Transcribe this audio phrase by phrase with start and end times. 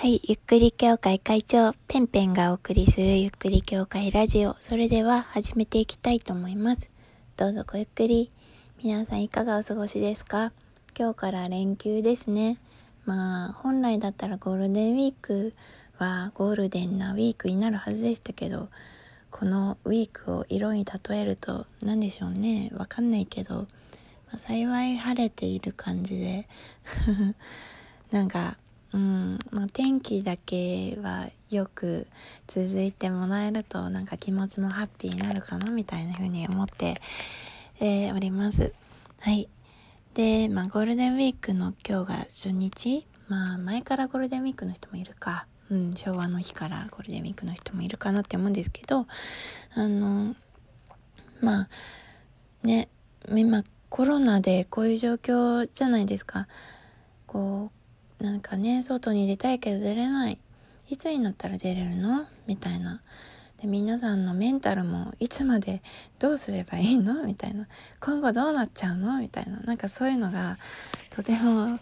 [0.00, 4.56] はい、ゆっくり協会会長、ペンペンがお送りするゆっくり協会ラジオ。
[4.58, 6.88] それでは始めていきたいと思います。
[7.36, 8.30] どうぞごゆっくり。
[8.82, 10.52] 皆さんいかがお過ごしですか？
[10.98, 12.56] 今日から連休ですね。
[13.04, 15.52] まあ、本来だったらゴールデンウィーク
[15.98, 18.70] はゴールデンなウィークになるはずでしたけど、
[19.30, 22.70] このウィークを色に例えると何でしょうね。
[22.74, 23.66] わかんないけど、ま
[24.36, 26.48] あ、幸い晴れている感じで
[28.10, 28.56] なんか
[28.92, 32.08] うん、まあ、天気だけはよく
[32.48, 37.00] 続いてもらえるとなんか気持ちもハッピーになるかなみたいな風に思って、
[37.78, 38.74] えー、おります。
[39.20, 39.48] はい。
[40.14, 43.06] で、まあゴールデンウィークの今日が初日。
[43.28, 45.46] まあ前からゴールデンウィークの人もいるか。
[45.70, 49.06] うん、昭和の日からゴールデンウィークの人もいるかなって思うんですけど、
[49.74, 50.34] あの、
[51.40, 51.68] まあ、
[52.64, 52.88] ね、
[53.28, 56.48] 今コロナでこういう状況じゃないですか。
[57.26, 57.79] こう、
[58.20, 60.38] なんかね、外に出たいけど出れない。
[60.88, 62.26] いつになったら出れるの？
[62.46, 63.00] みたいな。
[63.60, 65.82] で、皆さんのメンタルもいつまで
[66.18, 67.24] どうすればいいの？
[67.24, 67.66] みたいな。
[68.00, 69.18] 今後どうなっちゃうの？
[69.20, 69.60] みたいな。
[69.60, 70.58] なんかそういうのが
[71.10, 71.78] とても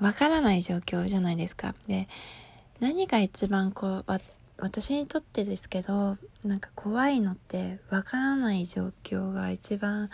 [0.00, 1.74] わからない状況じゃないですか。
[1.86, 2.08] で、
[2.80, 4.20] 何が一番こう、
[4.58, 10.10] 私にとってですけど、なんか怖いのってわからない状況が一番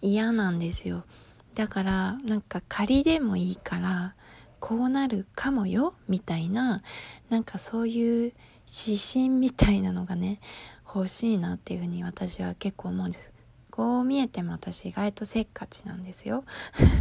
[0.00, 1.04] 嫌なんですよ。
[1.54, 4.14] だから、なんか仮でもいいから、
[4.62, 6.84] こうなるかもよみたいな
[7.30, 8.32] なんかそういう
[8.86, 10.38] 指針みたいなのがね
[10.86, 13.32] 欲しいなっていうふうに私は結構思うんです。
[13.72, 16.44] こう見えても私意外とせっかちなんですよ。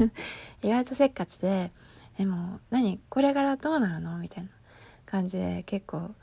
[0.64, 1.72] 意外とせっかちで
[2.18, 4.18] でも何これからどうなるの？
[4.18, 4.50] みたいな
[5.06, 6.16] 感じで結構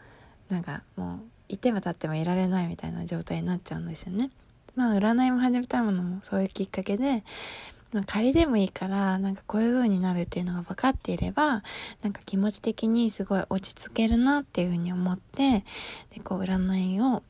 [0.49, 4.33] なんかもういても立ってもいられないみたいな状態になっちゃうんですよね。
[4.75, 7.23] まあ占いも始めたものもそういうきっかけで
[8.07, 11.63] 仮でもいいから、なんかこういう風になるっていうのが分かっていれば、
[12.03, 15.65] なんか気持ち的にすごい落ち着けるなっていう風に思って、
[16.15, 17.23] で、こう占いを、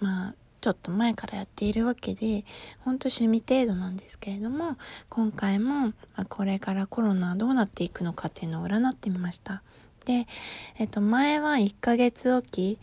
[0.00, 2.44] まあ、ちょっと前からやっているわけで、
[2.80, 4.76] ほんと趣味程度なんですけれども、
[5.08, 9.62] 今回も、まあ、これからコロナどうなっていくのかっていうのを占ってみました。
[10.04, 10.26] で、
[10.78, 12.78] えっと、前は1ヶ月おき、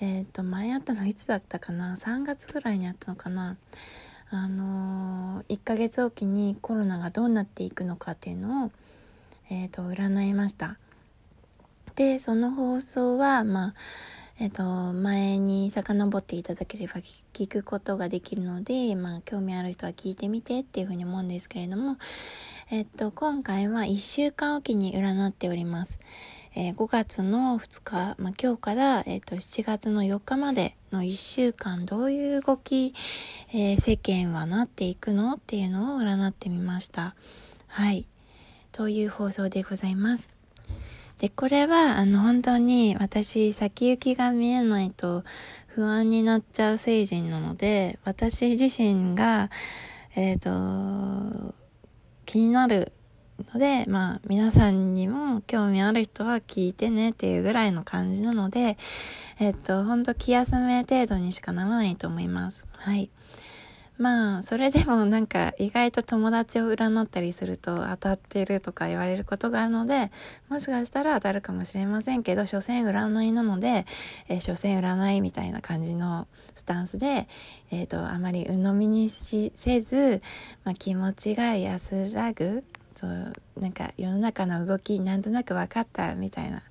[0.00, 3.56] えっと、前あったのいつだったかな ?3 月ぐらいにあったのかな？
[4.30, 8.70] あのー、1ヶ月おきにコロナがどうなっていくのかっていうのを、
[9.50, 10.78] え、ー、と、占いました。
[11.94, 13.74] で、その放送は、まあ、
[14.40, 21.98] えっ、ー、と、前に遡っていただければ聞くことができるので、まあ、興味ある人は聞いてみてっていうふうに思うんですけれども、
[22.70, 26.00] えっと、今回は1週間おきに占っております。
[26.56, 32.94] えー、5月の2日、まあ、今日から、え、ー、と、7月の4日までの1週間、どういう動き、
[33.52, 37.16] えー、世間はなっていくのっていうのを占ってみました。
[37.66, 38.06] はい。
[38.70, 40.28] という放送でございます。
[41.18, 45.24] で、これは、あの、本当に私、先行きが見えないと
[45.66, 49.50] 不安になっちゃう成人なので、私自身が、
[50.14, 51.54] えっ、と、
[52.26, 52.92] 気になる
[53.42, 58.76] ので、まあ、皆さんにも興味ある人は聞いてねっていうぐらいの感じなので、
[59.40, 62.66] えっと、ほんと気休め程度にしかならないと思います。
[62.72, 63.10] はい。
[63.96, 70.10] まあ、それでも なんか意外と友達を占ったりすると当たってるとか言われることがあるので、
[70.48, 73.86] もしかしたら当たるかもしれませんけど、所詮占いなので、
[74.28, 77.28] えー、所詮占いみたいな感じのスタンスで、
[77.70, 80.22] えっ、ー、と、あまり鵜呑みにしせず、
[80.64, 86.62] まあ、気持ちが安らぐそうなんか世の中の動きなんとなく分かったみたいな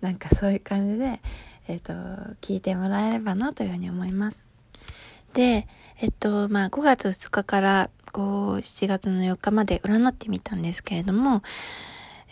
[0.00, 1.20] なんかそういう感じで、
[1.68, 1.92] え、ー、と
[2.40, 4.44] 聞いてもらえればなというふうに思います。
[5.32, 5.66] で、
[6.00, 11.42] えっと、まあ、5月2日からこう7月の4日まで占ってみたんですけれども、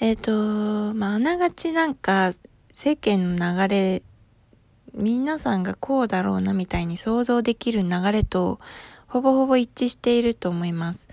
[0.01, 2.33] えっと、まあ、あながちなんか
[2.73, 4.03] 世間の流れ、
[4.95, 8.61] 皆さんがこうだろうなみたいに想像できる流れと
[9.07, 11.09] ほぼほぼ一致していると思います。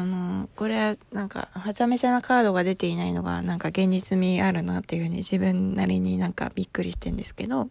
[0.00, 7.68] あの、これはなんか、はちゃめちゃなカードが出ていないのが、なんか現実味あるなっていうふうに自分なりになんかびっくりしてんですけど、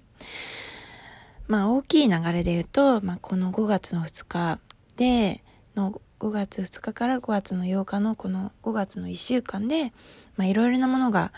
[1.47, 4.59] まあ大きい流れで言うと、まあこの5月の2日
[4.95, 5.43] で、
[5.75, 9.93] の5月2日から5月の8日のこの5月の1週間で、
[10.37, 11.31] まあいろいろなものが、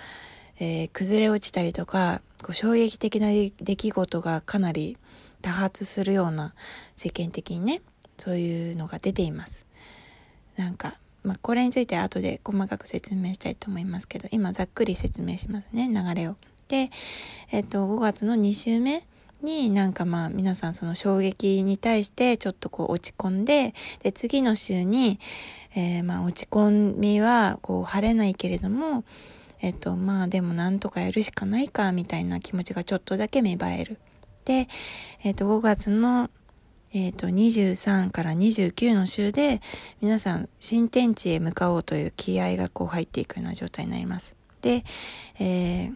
[0.60, 4.98] えー、崩れ落ちたりとか、こう衝撃的な出来事がかなり
[5.42, 6.54] 多発するような
[6.96, 7.82] 世間的にね、
[8.18, 9.68] そういうのが出ています。
[10.56, 16.36] なんか、まあ、これについて後で細かく説明したいと思いますけど、今ざっくり説明しますね、流れを。
[16.68, 16.90] で、
[17.52, 19.06] えっと、5月の2週目
[19.42, 25.20] になんかまあ皆さんその衝撃に対してちょっとこう落ち込んで、で、次の週に、
[25.76, 29.04] えー、まあ落ち込みはこう晴れないけれども、
[29.62, 33.98] えっと、まあでもなんとかやるしかないか、みたいな気持ちがちょっとだけ芽生える。
[34.46, 34.68] で、
[35.24, 36.30] えっと、5月の、
[36.96, 39.62] えっと、23から29の週で、
[40.00, 44.36] 皆さん、新天地へ向かおうという気合がこう入っていくような状態になります。
[44.62, 44.84] で、
[45.40, 45.94] えー、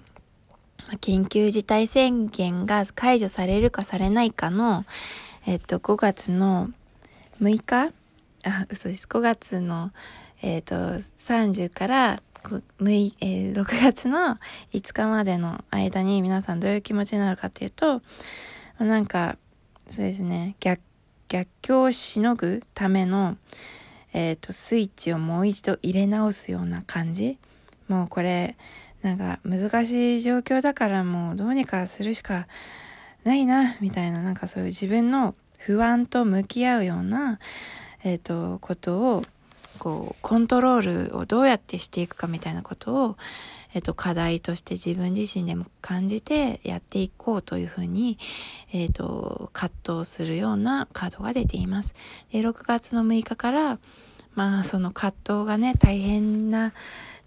[1.00, 4.86] 緊急事態宣言が解除されるかされないかの、
[5.46, 6.70] えっと、5月の
[7.42, 7.94] 6日
[8.44, 9.06] あ、嘘です。
[9.08, 9.92] 5月の、
[10.42, 14.40] えっ、と、30から6、えー、6月の
[14.74, 18.02] 5日までの間に皆さんどういう気持ちになるかっていうと、
[18.80, 19.38] なんか、
[19.88, 20.82] そうですね、逆、
[21.28, 23.38] 逆境をしのぐための、
[24.14, 27.38] え、ー、と、スイッチをもう一度入れ直すような感じ。
[27.88, 28.56] もうこれ、
[29.02, 32.48] なんか難しい状況だからもうどうにかするしか
[33.24, 37.40] ないな、みたいな、なんかそういう自分の不安と向き合うような、
[38.04, 39.24] え、ー、と、ことを
[39.78, 43.18] こうコントロールをどうやってしていくかみたいなことを、
[43.74, 48.18] えっと、課題として自分自身でも感じてやっていこうというふうに、
[48.72, 51.94] えっと、葛藤するようなカードが出ています。
[52.32, 53.80] で、6月の6日から、
[54.36, 56.74] まあ、その葛藤がね、大変な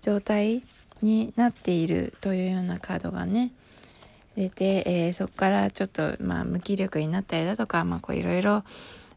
[0.00, 0.62] 状態
[1.02, 3.52] になっているというようなカードがね、
[4.36, 8.62] 出て、えー、そこからちょっと、まあ、無気力になったりだとか、まあ、こういろいろ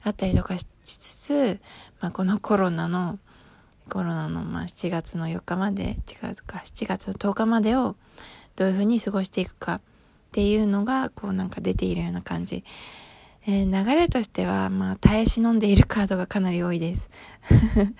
[0.03, 1.59] あったりとかしつつ、
[2.01, 3.19] まあ、このコロナの
[3.89, 7.95] コロナのまあ7月の4日まで違うか7月の10日までを
[8.55, 9.81] どういうふうに過ごしていくかっ
[10.31, 12.63] ていうのがこうなんか出ているような感じ、
[13.45, 17.09] えー、流れとしてはまあ耐え忍んでいるカードがかなり多いです。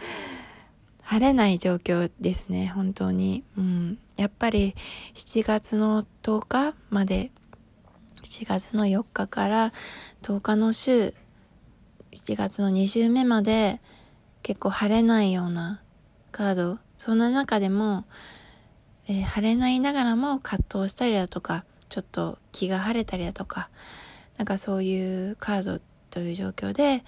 [1.03, 4.74] 晴れない状況ですね本当に、うん、やっぱり
[5.13, 7.30] 7月の10日まで
[8.24, 9.74] 7月の4日から
[10.21, 11.13] 10日の週
[12.13, 13.81] 7月の2週目まで
[14.44, 15.81] 結構晴れないような
[16.31, 18.06] カードそんな中でも、
[19.07, 23.69] えー、晴れないながらも葛藤したりだとかちょっと気が晴れたりだとか
[24.38, 25.80] なんかそういうカード
[26.10, 27.04] という状況で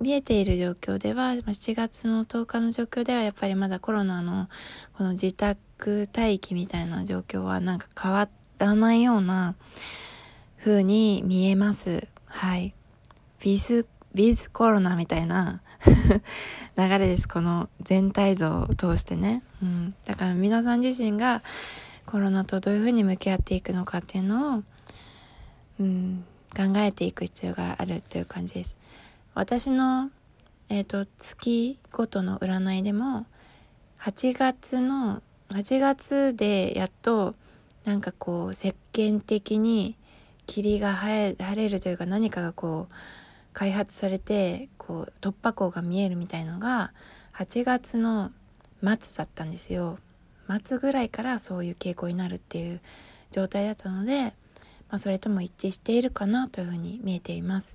[0.00, 4.48] 見えている状況では7月の10日の状況ではやっぱりまだコロナの
[4.92, 9.54] この自宅待機みたいな状況はなんか変わらないような
[10.58, 12.08] 風に見えます。
[12.26, 12.74] はい。
[13.40, 15.62] ビズ、ビズコロナみたいな
[16.76, 17.28] 流れです。
[17.28, 19.42] この全体像を通してね。
[19.62, 19.94] うん。
[20.04, 21.42] だから皆さん自身が
[22.06, 24.62] コロナとどういうふうに向き合っていくのかっていうのを、
[25.80, 26.24] うん、
[26.56, 28.76] 考えていく必要があるという感じです。
[29.34, 30.10] 私の、
[30.68, 33.26] えっ、ー、と、月ごとの占いでも、
[34.00, 37.34] 8月の、8月でやっと、
[37.84, 39.96] なんかこう、世間的に
[40.46, 42.94] 霧が晴れるというか何かがこう、
[43.52, 46.92] 開発されてこう突破口が見えるみたいのが
[47.34, 48.30] 8月の
[48.82, 49.98] 末だったんですよ。
[50.62, 52.80] 末ぐらいからそういう傾向になるっていう
[53.32, 54.26] 状態だったので、
[54.88, 57.74] まあ、それとも一致しているかなというふうに見えています、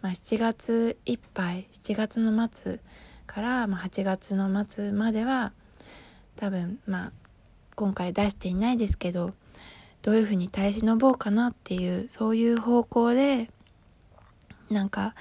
[0.00, 2.80] まあ、7月いっぱい7月の末
[3.26, 5.52] からま8月の末までは
[6.36, 7.12] 多分まあ
[7.74, 9.34] 今回出していないですけど
[10.00, 13.50] どういうふうに耐え忍ぼうかなっていうそういう方向で
[14.70, 15.14] なんか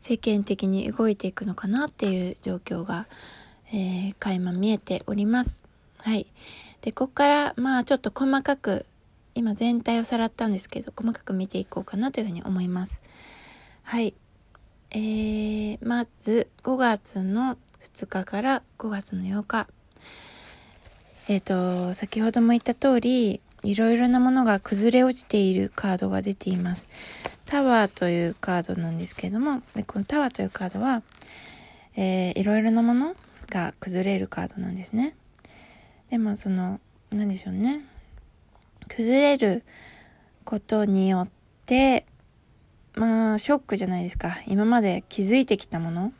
[0.00, 3.06] 世間的に動いていくのかなっていう状況が、
[3.72, 5.64] えー、垣間見えております。
[5.98, 6.26] はい。
[6.80, 8.86] で、ここからまあちょっと細かく
[9.34, 13.00] 今全体をさらったんですけど細かく見ていこうかなというふうに思います。
[13.82, 14.14] はい。
[14.90, 19.68] えー、まず5月の2日から5月の8日。
[21.28, 26.88] えっ、ー、と、先ほども言った通り、いろいろなものが崩れ落ちているカードが出ています。
[27.44, 31.02] タワーというカードなんですけれども、このタワーというカードは、
[31.96, 33.16] えー、いろいろなもの
[33.48, 35.16] が崩れるカードなんですね。
[36.10, 37.82] でもその、何でしょうね。
[38.88, 39.64] 崩れる
[40.44, 41.28] ことによっ
[41.66, 42.06] て、
[42.94, 44.38] まあ、ショックじゃないですか。
[44.46, 46.12] 今まで気づいてきたもの、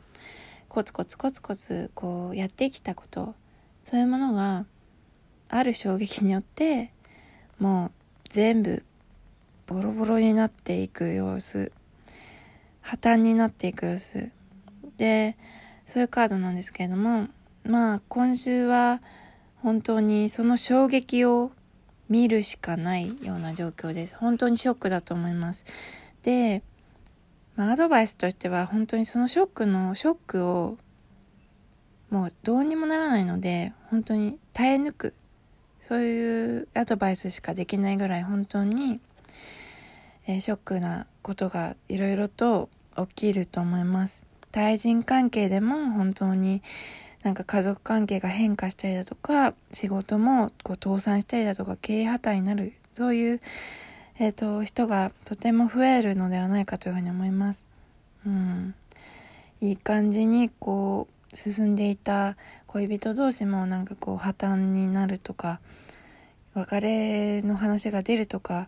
[0.67, 3.33] コツコツコツコツ、こう、やってきたこと、
[3.83, 4.65] そういうものが、
[5.49, 6.91] ある衝撃によって、
[7.59, 7.91] もう
[8.29, 8.83] 全部
[9.67, 11.71] ボロボロになっていく様子
[12.81, 14.31] 破綻になっていく様子。
[14.97, 15.37] で
[15.85, 17.27] そういうカードなんですけれども
[17.63, 19.01] まあ今週は
[19.61, 21.51] 本当にその衝撃を
[22.09, 24.15] 見るしかないような状況です。
[24.15, 25.65] 本当にショックだと思います。
[26.23, 26.63] で、
[27.55, 30.77] まあ、アドバイスとしては本当にそのショックのショックを
[32.09, 35.13] もうどうにもならないので本当に耐え抜く。
[35.89, 38.99] そういうアドバイスしかできないぐらい本当に、
[40.27, 44.27] えー、ショックなことがいろいろと起きると思います。
[44.51, 46.61] 対人関係でも本当に
[47.23, 53.41] なんか家族関係が変化したりだとか、仕事もこう倒産したりだとか、経営破綻になる、そういう、
[54.19, 57.65] えっ、ー、と、人がとても増えるのではないかというふうに思います。
[58.27, 58.75] うん。
[59.59, 62.35] いい感じにこう、進んでいた
[62.67, 65.59] 恋人同士もなんかこう破綻になるとか、
[66.53, 68.67] 別れの話が出るとか、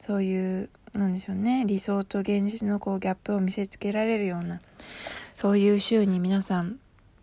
[0.00, 0.68] そういう
[0.98, 4.60] なんでしょうね理想と現実のこうギャップを見せつけられるような
[5.34, 6.78] そういう週に皆さん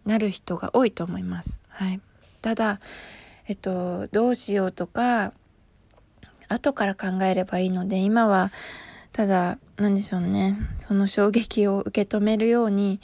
[0.05, 1.61] なる人が多いと思います。
[1.69, 2.01] はい、
[2.41, 2.79] ただ、
[3.47, 5.31] えっと、どうしようとか
[6.49, 8.51] 後から考えればいいので今は
[9.13, 12.99] ただ何でしょうねその衝撃を受け止めるように、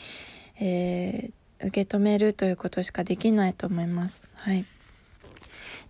[0.59, 4.27] えー、受け止めるということしかできないと思います。
[4.35, 4.65] はい。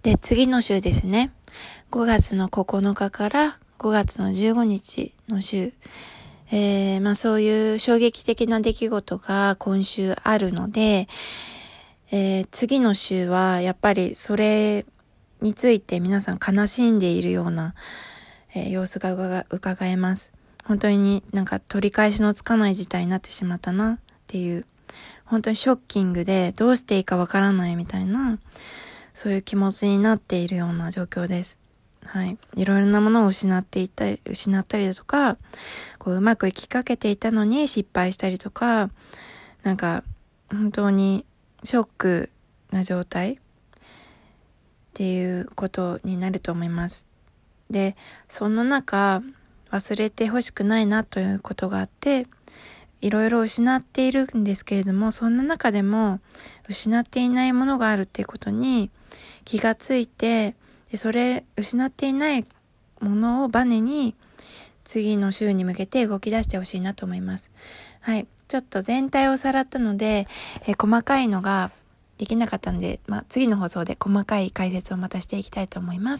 [0.04, 1.32] で、次の週ですね。
[1.92, 5.74] 5月の9日から5月の15日の週、
[6.52, 11.08] えー、まあそういう衝撃的な出来事が今週あるので、
[12.12, 14.86] えー、次の週はやっぱりそれ
[15.42, 17.76] について皆さん悲しんでいるような、
[18.54, 20.34] えー、様子が伺えます。
[20.66, 24.66] 本当になんか取り返しのつかない事態になってしまったなっていう、
[25.28, 28.40] 本当にショッキングでどうしていいかわからないみたいな、
[29.14, 31.58] そういう気持ちになっているような状況です。
[32.06, 32.38] はい。
[32.56, 35.38] いろいろなものを失っていたり、失ったりだとか、
[36.00, 38.90] こう、うまくいきかけていたのに失敗したりとか、
[39.64, 40.04] なんか、
[40.50, 41.26] 本当に
[41.64, 42.30] ショック
[42.72, 43.38] な状態っ
[44.94, 47.06] ていうことになると思います。
[47.70, 47.98] で、
[48.30, 49.22] そんな中、
[49.72, 52.26] 忘れてほしくないなということがあって、
[53.02, 56.20] いろいろ失っているんですけれども、そんな中でも
[56.68, 58.90] 失っていないものがあるっていうことに
[59.46, 60.56] 気がついて、
[60.92, 62.46] でそれ失っていない
[63.00, 64.16] ものをバネに
[64.84, 67.52] 次の週に向けて動き出してほしいなと思います。
[68.02, 68.28] はい。
[68.48, 70.28] ちょっと全体をさらったので、
[70.66, 71.72] え細かいのが
[72.18, 76.16] できなかったんで、まあ、次の放送で細かい解説をまたしていきたいと思います。